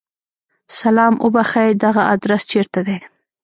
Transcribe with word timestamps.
سلام! 0.79 1.13
اوبښئ! 1.25 1.67
دغه 1.83 2.01
ادرس 2.13 2.41
چیرته 2.51 2.79
دی؟ 2.87 2.97